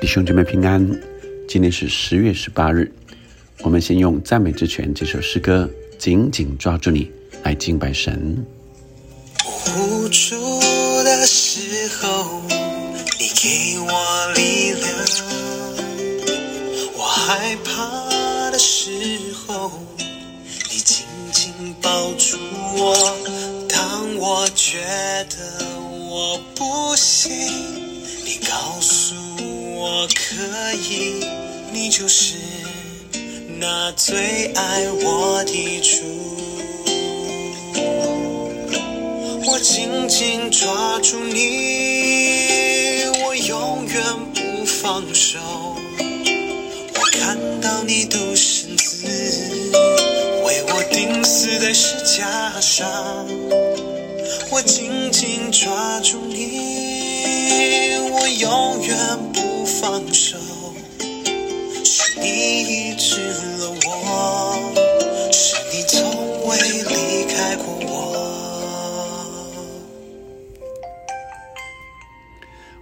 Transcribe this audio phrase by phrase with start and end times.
[0.00, 0.82] 弟兄姐妹平安，
[1.46, 2.90] 今天是十月十八日。
[3.58, 5.68] 我们先用赞美之泉这首诗歌
[5.98, 7.10] 紧紧抓住你，
[7.42, 8.42] 来敬拜神。
[9.76, 10.36] 无助
[11.04, 12.40] 的时候，
[13.18, 14.88] 你给我力量；
[16.96, 18.90] 我害怕的时
[19.46, 19.70] 候，
[20.70, 22.38] 你紧紧抱住
[22.78, 22.96] 我。
[23.68, 24.78] 当我觉
[25.28, 25.76] 得
[26.08, 27.30] 我不行，
[28.24, 28.99] 你告诉
[30.02, 31.22] 我可以，
[31.74, 32.34] 你就是
[33.58, 36.00] 那最爱我的主。
[39.46, 44.02] 我紧紧抓住你，我永远
[44.34, 45.38] 不放手。
[46.94, 49.06] 我看到你独身子
[50.46, 52.88] 为我钉死在石架上，
[54.50, 57.98] 我紧紧抓住你，
[58.38, 58.96] 永远
[59.32, 60.38] 不放手。
[61.84, 63.20] 是你医治
[63.58, 65.98] 了我，是你从
[66.46, 67.90] 未离开过我。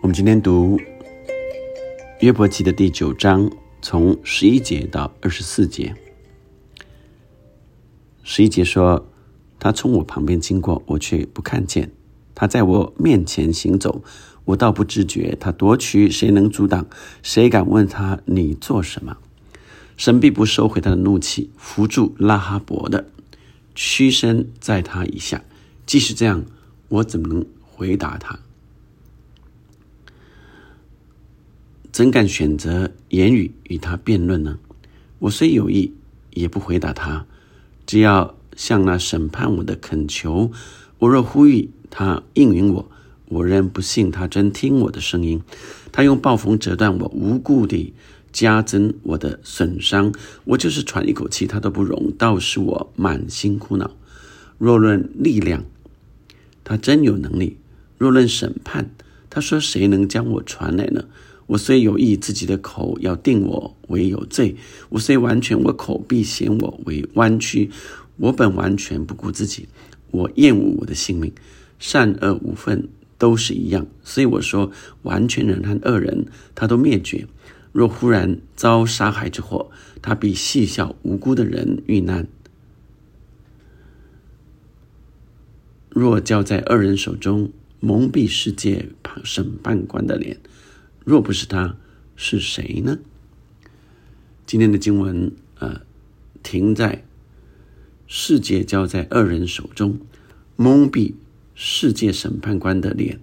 [0.00, 0.80] 我们今天读
[2.20, 3.50] 约伯记的第九章，
[3.82, 5.94] 从十一节到二十四节。
[8.22, 9.06] 十一节说
[9.60, 11.84] ：“他从我旁边经过，我却不看见；
[12.34, 14.02] 他在我面前行走，
[14.46, 15.36] 我倒不知觉。
[15.40, 16.86] 他夺取，谁能阻挡？
[17.22, 19.16] 谁敢问他你做什么？
[19.96, 23.06] 神必不收回他的怒气，扶住拉哈伯的，
[23.74, 25.44] 屈身在他以下。
[25.86, 26.44] 即使这样，
[26.88, 28.38] 我怎么能回答他？”
[31.92, 34.58] 怎敢选择言语与他辩论呢？
[35.20, 35.94] 我虽有意，
[36.32, 37.24] 也不回答他。
[37.86, 40.50] 只要向那审判我的恳求，
[40.98, 42.90] 我若呼吁他应允我，
[43.26, 45.42] 我仍不信他真听我的声音。
[45.90, 47.94] 他用暴风折断我，无故地
[48.32, 50.12] 加增我的损伤。
[50.44, 53.90] 我就是喘一口气，他都不容，倒使我满心苦恼。
[54.58, 55.64] 若论力量，
[56.62, 57.56] 他真有能力；
[57.98, 58.90] 若论审判，
[59.30, 61.04] 他说谁能将我传来呢？
[61.46, 64.54] 我虽有意，自己的口要定我为有罪；
[64.88, 67.70] 我虽完全，我口必嫌我为弯曲。
[68.16, 69.68] 我本完全不顾自己，
[70.10, 71.32] 我厌恶我的性命，
[71.78, 72.88] 善恶无分，
[73.24, 73.86] 都是一样。
[74.02, 74.70] 所以我说，
[75.00, 77.26] 完全人和恶人，他都灭绝。
[77.72, 79.70] 若忽然遭杀害之祸，
[80.02, 82.28] 他必细笑无辜的人遇难。
[85.88, 88.90] 若交在恶人手中，蒙蔽世界
[89.22, 90.38] 审判官的脸。
[91.02, 91.78] 若不是他，
[92.14, 92.98] 是谁呢？
[94.44, 95.80] 今天的经文，呃，
[96.42, 97.02] 停在
[98.06, 99.98] 世界交在二人手中，
[100.56, 101.14] 蒙蔽
[101.54, 103.20] 世界审判官的脸。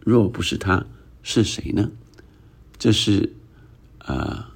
[0.00, 0.86] 若不是他，
[1.22, 1.90] 是谁呢？
[2.78, 3.32] 这是
[4.00, 4.46] 呃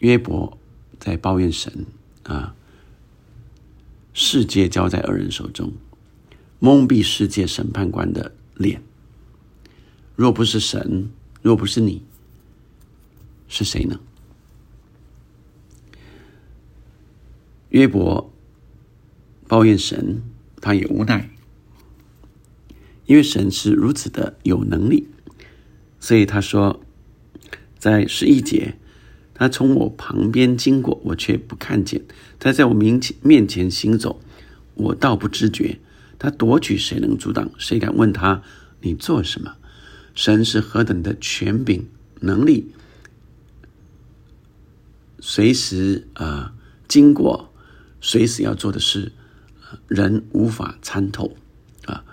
[0.00, 0.58] 约伯
[0.98, 1.86] 在抱怨神
[2.24, 2.54] 啊，
[4.12, 5.72] 世界交在二人手中，
[6.58, 8.82] 蒙蔽世界审判官的脸。
[10.16, 12.02] 若不是神，若不是你，
[13.48, 13.98] 是谁呢？
[17.70, 18.30] 约伯
[19.48, 20.22] 抱怨神，
[20.64, 21.28] 他也无奈，
[23.04, 25.08] 因为神是如此的有能力，
[26.00, 26.80] 所以他说，
[27.78, 28.78] 在十一节，
[29.34, 32.00] 他从我旁边经过，我却不看见；
[32.38, 34.22] 他在我面前面前行走，
[34.72, 35.78] 我倒不知觉。
[36.18, 37.50] 他夺取，谁能阻挡？
[37.58, 38.42] 谁敢问他
[38.80, 39.56] 你做什么？
[40.14, 41.86] 神是何等的权柄
[42.20, 42.72] 能力，
[45.20, 46.54] 随时啊
[46.88, 47.52] 经过，
[48.00, 49.12] 随时要做的事，
[49.88, 51.36] 人无法参透
[51.86, 52.04] 啊。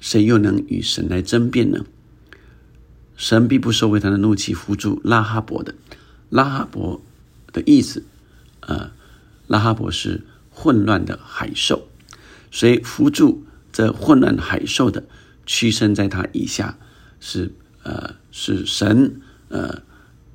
[0.00, 1.84] 谁又能与神来争辩呢？
[3.16, 5.74] 神必不收回他的怒气，扶住拉哈伯的。
[6.28, 7.00] 拉哈伯
[7.52, 8.04] 的意思，
[8.60, 8.90] 呃，
[9.46, 11.88] 拉哈伯是混乱的海兽，
[12.50, 15.04] 所以扶住这混乱海兽的？
[15.46, 16.76] 屈身在他以下，
[17.20, 19.80] 是呃是神呃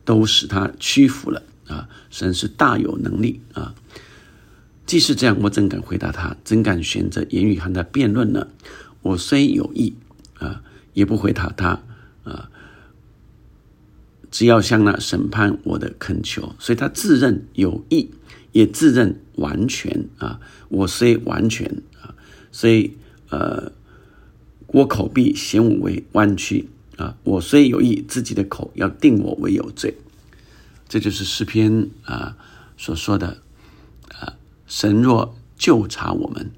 [0.05, 1.89] 都使他屈服了啊！
[2.09, 3.75] 神是大有能力啊！
[4.85, 6.35] 既是这样，我怎敢回答他？
[6.43, 8.47] 怎敢选择言语和他辩论呢？
[9.01, 9.93] 我虽有意
[10.39, 10.61] 啊，
[10.93, 11.81] 也不回答他
[12.23, 12.49] 啊！
[14.29, 18.09] 只要向那审判我的恳求，所以他自认有意，
[18.51, 20.39] 也自认完全啊！
[20.69, 22.15] 我虽完全啊，
[22.51, 22.97] 所以
[23.29, 23.71] 呃。
[24.73, 27.17] 我口必嫌我为弯曲啊！
[27.25, 29.93] 我虽有意，自己的口要定我为有罪。
[30.87, 32.37] 这就是诗篇啊
[32.77, 33.41] 所说的：
[34.71, 36.49] 神若就查我们，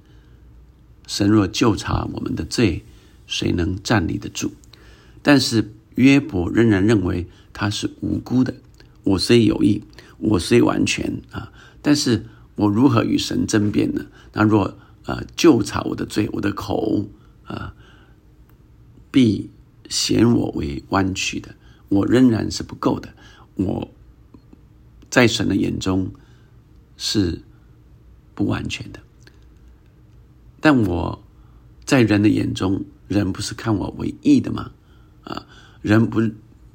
[1.07, 2.83] 神若就查我们的罪，
[3.25, 4.51] 谁能站立得住？
[5.23, 8.53] 但是约伯仍然认为他是无辜的。
[9.03, 9.81] 我虽有意，
[10.19, 11.51] 我虽完全啊，
[11.81, 14.05] 但是我如何与神争辩呢？
[14.33, 17.07] 那若呃就查我的罪，我的口
[17.45, 17.73] 啊
[19.09, 19.49] 必
[19.89, 21.55] 显我为弯曲的，
[21.89, 23.11] 我仍然是不够的。
[23.55, 23.91] 我
[25.09, 26.11] 在神的眼中
[26.95, 27.41] 是
[28.35, 28.99] 不完全的，
[30.59, 31.23] 但我
[31.85, 34.71] 在人的眼中，人不是看我为义的吗？
[35.23, 35.45] 啊，
[35.81, 36.21] 人不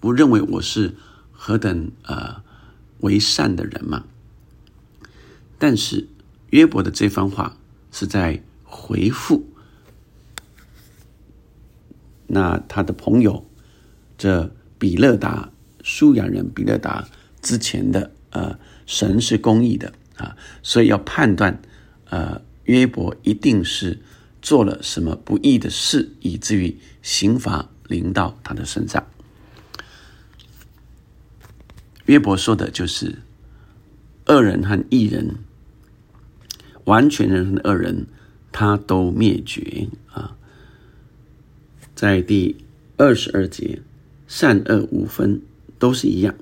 [0.01, 0.95] 不认为我是
[1.33, 2.43] 何等呃
[3.01, 4.05] 为善的人吗？
[5.59, 6.09] 但是
[6.51, 7.57] 约伯的这番话
[7.91, 9.45] 是在回复
[12.29, 13.45] 那他的朋友
[14.17, 15.51] 这比勒达
[15.83, 17.09] 舒雅人比勒达
[17.41, 21.61] 之前的呃神是公义的啊，所以要判断
[22.11, 23.99] 呃约伯一定是
[24.43, 29.07] 做了什么不义的事，以至于刑罚临到他的身上。
[32.05, 33.19] 约伯说的就是
[34.27, 35.37] 恶人和义人。
[36.85, 38.07] 完全人和恶人，
[38.51, 40.39] 他都灭绝啊！
[41.95, 42.57] 在第
[42.97, 43.83] 二十二节，
[44.27, 45.43] 善恶无分，
[45.79, 46.35] 都是一样。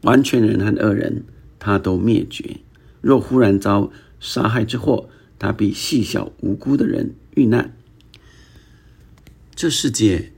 [0.00, 1.22] 完全人和恶人，
[1.60, 2.56] 他都灭绝。
[3.02, 7.76] 若忽然遭杀害之祸，他必细小无辜的人遇难。
[9.54, 10.32] 这世界，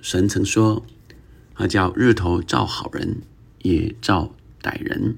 [0.00, 0.86] 神曾说，
[1.54, 3.22] 他叫日头照好人，
[3.62, 5.16] 也照歹人。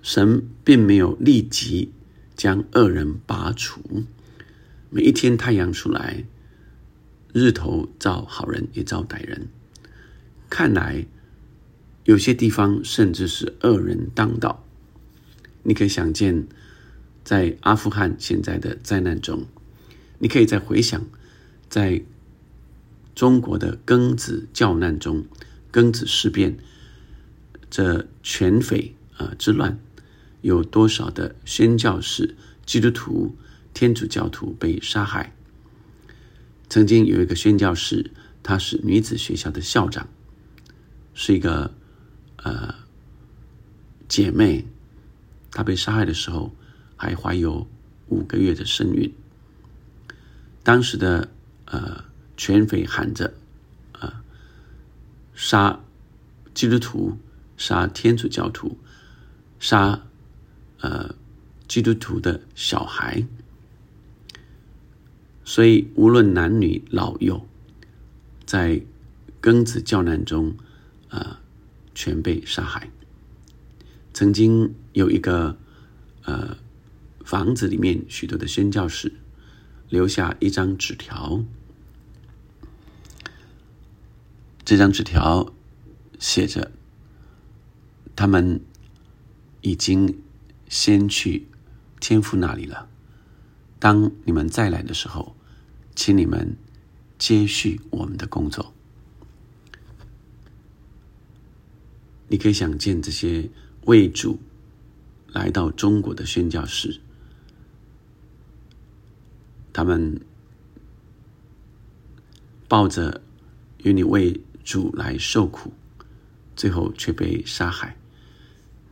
[0.00, 1.92] 神并没有立即
[2.34, 4.04] 将恶人拔除。
[4.90, 6.24] 每一天太阳出来，
[7.32, 9.48] 日头照好人也照歹人。
[10.48, 11.06] 看来
[12.04, 14.64] 有些地方甚至是恶人当道。
[15.62, 16.46] 你可以想见，
[17.22, 19.46] 在阿富汗现在的灾难中，
[20.18, 21.06] 你可以再回想，
[21.68, 22.02] 在
[23.14, 25.24] 中国的庚子教难中，
[25.72, 26.58] 庚子事变，
[27.70, 29.78] 这全匪啊之乱。
[30.40, 32.34] 有多少的宣教士、
[32.66, 33.36] 基督徒、
[33.72, 35.36] 天主教徒被杀害？
[36.68, 38.10] 曾经有一个宣教士，
[38.42, 40.08] 她是女子学校的校长，
[41.14, 41.72] 是一个
[42.42, 42.74] 呃
[44.08, 44.64] 姐妹。
[45.50, 46.54] 她被杀害的时候
[46.96, 47.66] 还怀有
[48.08, 49.12] 五个月的身孕。
[50.62, 51.28] 当时的
[51.66, 52.04] 呃
[52.36, 53.34] 全匪喊着
[53.92, 54.22] 啊
[55.34, 55.80] 杀
[56.54, 57.18] 基督徒、
[57.56, 58.78] 杀天主教徒、
[59.58, 60.00] 杀。
[60.84, 61.14] 呃，
[61.68, 63.24] 基督徒的小孩，
[65.44, 67.46] 所以无论男女老幼，
[68.44, 68.82] 在
[69.40, 70.56] 庚子教难中，
[71.10, 71.38] 呃，
[71.94, 72.90] 全被杀害。
[74.12, 75.56] 曾经有一个
[76.24, 76.56] 呃
[77.24, 79.14] 房子里面许多的宣教士
[79.88, 81.44] 留下一张纸条，
[84.64, 85.52] 这张纸条
[86.18, 86.72] 写着，
[88.14, 88.60] 他们
[89.60, 90.18] 已经。
[90.72, 91.48] 先去
[92.00, 92.88] 天父那里了。
[93.78, 95.36] 当你们再来的时候，
[95.94, 96.56] 请你们
[97.18, 98.72] 接续我们的工作。
[102.32, 103.46] 你可以想见这些
[103.84, 104.40] 为主
[105.34, 106.98] 来到中国的宣教士，
[109.70, 110.18] 他们
[112.66, 113.20] 抱着
[113.82, 115.74] 与你为主来受苦，
[116.56, 117.98] 最后却被杀害，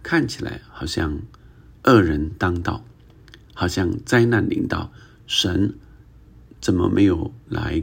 [0.02, 1.18] 看起来好像。
[1.84, 2.84] 恶人当道，
[3.54, 4.92] 好像灾难临到，
[5.26, 5.78] 神
[6.60, 7.82] 怎么没有来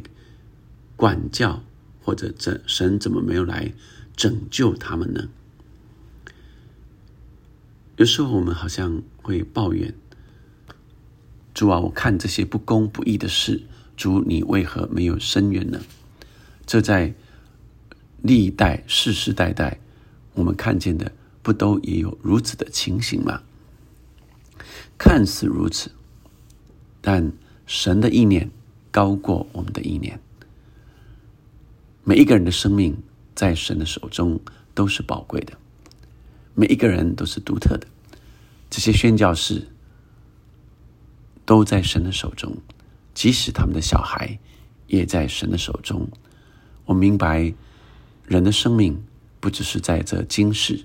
[0.95, 1.63] 管教，
[2.03, 3.73] 或者这神怎么没有来
[4.15, 5.27] 拯救他们呢？
[7.97, 9.91] 有时候我们好像会抱怨
[11.55, 13.63] 主啊，我看这些不公不义的事，
[13.95, 15.81] 主你为何没有伸冤呢？
[16.67, 17.15] 这在
[18.21, 19.79] 历代世世代代，
[20.35, 21.11] 我们看见的
[21.41, 23.41] 不都也有如此的情形吗？
[24.99, 25.89] 看似如此，
[27.01, 27.33] 但
[27.65, 28.51] 神的意念
[28.91, 30.19] 高过我们的意念。
[32.03, 32.95] 每一个人的生命
[33.33, 34.39] 在神的手中
[34.75, 35.57] 都是宝贵的，
[36.59, 37.85] 每一个人都是独特的。
[38.67, 39.67] 这些宣教士
[41.45, 42.57] 都在神的手中，
[43.13, 44.39] 即使他们的小孩
[44.87, 46.09] 也在神的手中。
[46.85, 47.53] 我明白，
[48.25, 49.03] 人的生命
[49.39, 50.83] 不只是在这今世，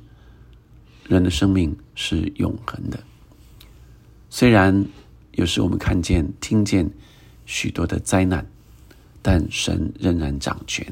[1.09, 3.03] 人的生命是永恒的。
[4.29, 4.85] 虽然
[5.31, 6.91] 有时我们看见、听见
[7.47, 8.47] 许多的灾难，
[9.23, 10.87] 但神仍然掌权。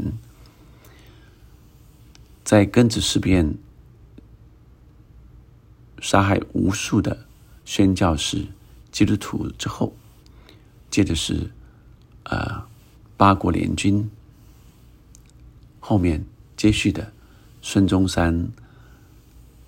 [2.42, 3.54] 在庚子事变
[6.00, 7.26] 杀害无数的
[7.64, 8.47] 宣教士、
[8.90, 9.95] 基督徒之后，
[10.90, 11.50] 接着是
[12.25, 12.66] 呃
[13.16, 14.11] 八国联军
[15.78, 16.25] 后面
[16.57, 17.12] 接续的，
[17.62, 18.50] 孙中山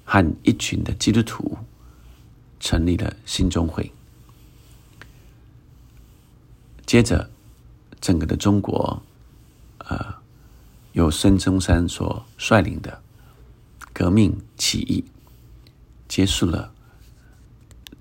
[0.05, 1.59] 和一群的基督徒
[2.59, 3.93] 成立了新中会。
[6.85, 7.31] 接着，
[8.01, 9.03] 整个的中国，
[9.79, 10.15] 呃，
[10.93, 13.01] 由孙中山所率领的
[13.93, 15.05] 革命起义，
[16.12, 16.75] 结束了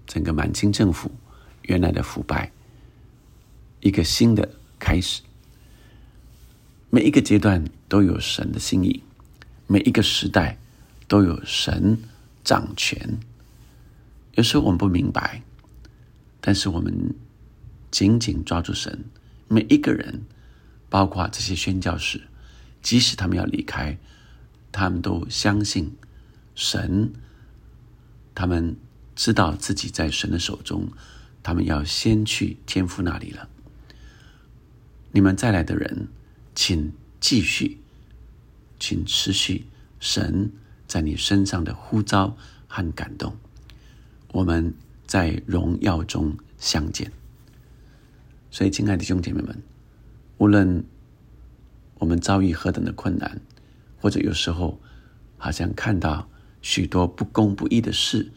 [0.06, 1.10] 整个满清政府
[1.62, 2.52] 原来的腐败，
[3.80, 5.22] 一个新的开始。
[6.90, 9.02] 每一个阶段都有神的心意，
[9.66, 10.58] 每一个时代
[11.08, 11.98] 都有神
[12.44, 13.18] 掌权。
[14.34, 15.42] 有时候我们不明白，
[16.42, 17.16] 但是我们
[17.92, 19.06] 紧紧抓住神。
[19.48, 20.24] 每一个人，
[20.90, 22.24] 包括这些宣教士，
[22.82, 23.98] 即使他们要离开，
[24.70, 25.96] 他们都相信
[26.54, 27.14] 神。
[28.34, 28.76] 他们
[29.16, 30.88] 知道自己在神的手中，
[31.44, 33.50] 他们要先去天父那里了。
[35.12, 36.08] 你们再来的人。
[36.54, 37.78] 请继续，
[38.78, 39.68] 请持续
[40.02, 40.52] 神
[40.86, 42.36] 在你身上的呼召
[42.68, 43.38] 和感动。
[44.34, 44.74] 我们
[45.08, 47.10] 在荣耀中相见。
[48.52, 49.64] 所以，亲爱的兄弟姐妹们，
[50.40, 50.84] 无论
[52.00, 53.40] 我们遭遇何等的困难，
[54.02, 54.78] 或者有时候
[55.38, 56.28] 好像看到
[56.62, 58.32] 许多不公不义的事，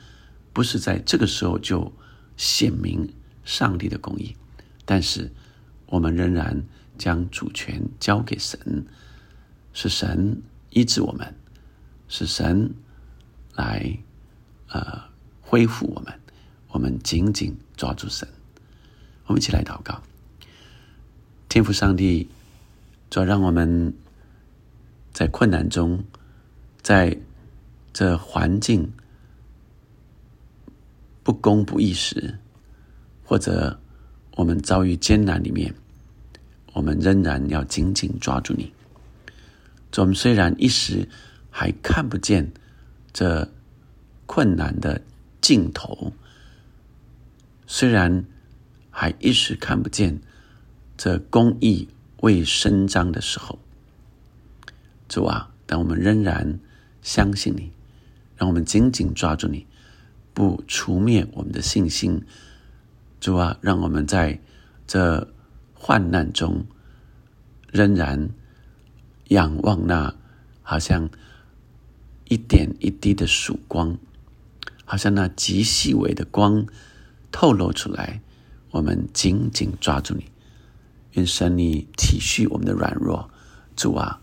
[0.53, 1.93] 不是在这个时候就
[2.37, 3.13] 显明
[3.45, 4.37] 上帝的公义，
[4.85, 5.33] 但是
[5.87, 6.65] 我们仍然。
[6.97, 8.87] 将主权交给神，
[9.73, 10.41] 是神
[10.71, 11.35] 医治我们，
[12.07, 12.73] 是神
[13.57, 13.99] 来
[14.69, 15.03] 呃
[15.41, 16.15] 恢复我们。
[16.69, 18.29] 我们紧紧抓住神，
[19.27, 20.01] 我们一起来祷告。
[21.49, 22.29] 天父上帝，
[23.11, 23.93] 主要让我们
[25.13, 26.05] 在困难中，
[26.81, 27.19] 在
[27.95, 28.93] 这环境
[31.23, 32.39] 不公不义时，
[33.25, 33.81] 或者
[34.33, 35.75] 我们遭遇艰难里面。
[36.75, 38.73] 我们仍然要紧紧抓住你。
[39.97, 41.09] 我们虽然一时
[41.49, 42.53] 还看不见
[43.13, 43.49] 这
[44.27, 45.01] 困难的
[45.41, 46.13] 尽头，
[47.69, 48.25] 虽然
[48.91, 50.21] 还一时看不见
[50.97, 51.89] 这公义
[52.23, 53.57] 未伸张的时候，
[55.09, 56.59] 主啊，但我们仍然
[57.03, 57.71] 相信你，
[58.45, 59.67] 让我们紧紧抓住你，
[60.35, 62.21] 不除灭我们的信心。
[63.19, 64.39] 主啊，让我们在
[64.87, 65.27] 这。
[65.73, 66.65] 患难中，
[67.71, 68.31] 仍然
[69.29, 70.15] 仰望那
[70.63, 71.11] 好像
[72.27, 73.99] 一点一滴的曙光，
[74.87, 76.67] 好像那极细微的光
[77.31, 78.23] 透露出来。
[78.71, 80.25] 我们紧紧抓住你，
[81.13, 83.29] 愿神你体恤我们的软弱，
[83.77, 84.21] 主啊，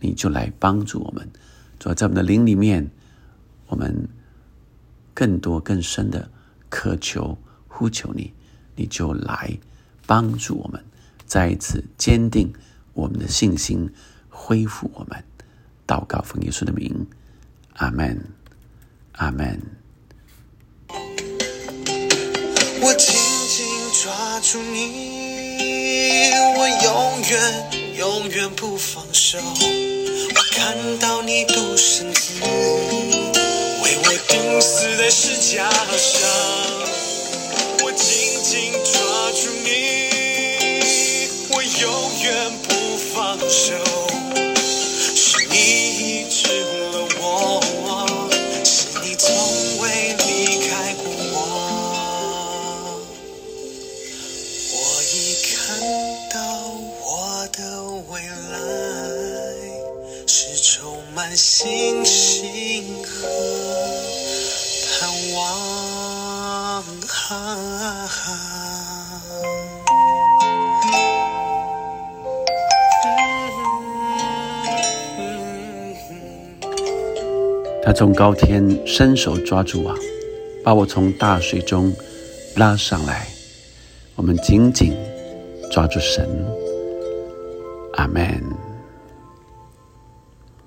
[0.00, 1.30] 你就来帮助我们。
[1.78, 2.90] 主在我们的灵里面，
[3.68, 4.08] 我们
[5.14, 6.30] 更多更深的
[6.68, 8.32] 渴求呼求你，
[8.74, 9.58] 你就来
[10.06, 10.84] 帮助我们。
[11.26, 12.52] 再一次坚定
[12.92, 13.90] 我们的信心，
[14.28, 15.24] 恢复我们。
[15.86, 17.06] 祷告奉耶稣的名，
[17.74, 18.24] 阿门，
[19.12, 19.60] 阿门。
[22.80, 23.16] 我紧
[23.48, 23.66] 紧
[24.02, 29.38] 抓住你，我永远永远不放手。
[29.38, 32.40] 我看到你独身子，
[34.60, 36.75] 死在十字架上。
[67.28, 67.56] 他
[77.92, 79.92] 从高天伸手抓住我，
[80.62, 81.92] 把我从大水中
[82.54, 83.26] 拉上来。
[84.14, 84.96] 我们紧紧
[85.72, 86.28] 抓住神，
[87.94, 88.55] 阿门。